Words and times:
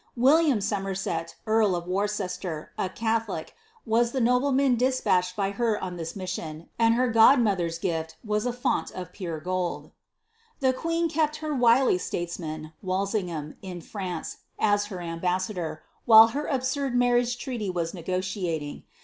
William 0.17 0.59
Somerset, 0.61 1.35
earl 1.45 1.75
of 1.75 1.85
Worcester, 1.87 2.71
a 2.75 2.89
Githolic, 2.89 3.49
was 3.85 4.13
the 4.13 4.19
oobleman 4.19 4.75
despatched 4.75 5.35
by 5.35 5.51
her 5.51 5.79
on 5.79 5.95
this 5.95 6.15
mission; 6.15 6.69
and 6.79 6.95
her 6.95 7.07
godmother's 7.11 7.77
gif\ 7.77 8.15
was 8.25 8.47
a 8.47 8.51
font 8.51 8.89
of 8.93 9.11
pure 9.13 9.39
gold. 9.39 9.91
The 10.59 10.73
queen 10.73 11.07
kept 11.07 11.35
her 11.35 11.53
wily 11.53 11.99
statesman, 11.99 12.73
Walsingham, 12.81 13.57
in 13.61 13.79
France, 13.79 14.37
as 14.57 14.85
her 14.87 15.01
ambassador, 15.01 15.83
while 16.05 16.29
her 16.29 16.47
absurd 16.47 16.95
marriage 16.95 17.37
treaty 17.37 17.69
was 17.69 17.93
negotiating. 17.93 18.81